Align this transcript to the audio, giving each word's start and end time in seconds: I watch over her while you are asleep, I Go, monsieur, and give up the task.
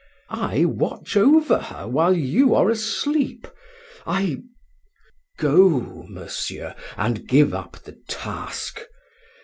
I 0.33 0.65
watch 0.65 1.15
over 1.15 1.59
her 1.59 1.87
while 1.87 2.17
you 2.17 2.55
are 2.55 2.71
asleep, 2.71 3.47
I 4.03 4.39
Go, 5.37 6.07
monsieur, 6.09 6.73
and 6.97 7.27
give 7.27 7.53
up 7.53 7.77
the 7.83 7.99
task. 8.09 8.81